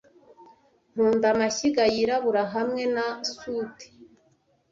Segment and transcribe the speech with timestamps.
[0.93, 3.05] nkunda amashyiga yirabura hamwe na
[3.35, 3.77] soot